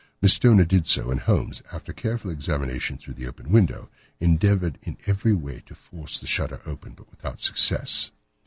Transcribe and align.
Miss 0.19 0.33
Stoner 0.33 0.65
did 0.65 0.87
so, 0.87 1.11
and 1.11 1.19
Holmes, 1.19 1.61
after 1.71 1.91
a 1.91 1.93
careful 1.93 2.31
examination 2.31 2.97
through 2.97 3.13
the 3.13 3.27
open 3.27 3.51
window, 3.51 3.87
endeavoured 4.19 4.79
in 4.81 4.97
every 5.05 5.35
way 5.35 5.59
to 5.67 5.75
force 5.75 6.17
the 6.17 6.25
shutter 6.25 6.59
open, 6.65 6.93
but 6.93 7.11
without 7.11 7.39
success. 7.39 8.09